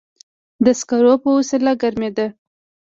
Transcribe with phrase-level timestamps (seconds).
[0.65, 2.27] د سکرو په وسیله ګرمېده.